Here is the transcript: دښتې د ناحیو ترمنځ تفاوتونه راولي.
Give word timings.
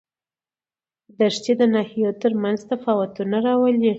دښتې 1.19 1.53
د 1.59 1.61
ناحیو 1.75 2.11
ترمنځ 2.21 2.59
تفاوتونه 2.71 3.37
راولي. 3.47 3.89